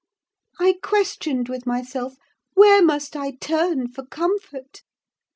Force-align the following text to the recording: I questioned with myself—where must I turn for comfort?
I 0.59 0.79
questioned 0.81 1.47
with 1.47 1.67
myself—where 1.67 2.81
must 2.81 3.15
I 3.15 3.35
turn 3.39 3.87
for 3.87 4.03
comfort? 4.03 4.81